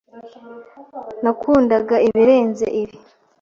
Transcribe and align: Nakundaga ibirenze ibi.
Nakundaga 1.23 1.95
ibirenze 2.07 2.65
ibi. 2.81 2.97